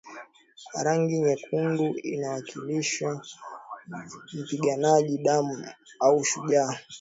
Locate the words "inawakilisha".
2.13-3.09